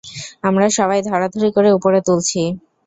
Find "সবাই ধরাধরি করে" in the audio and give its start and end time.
0.77-1.69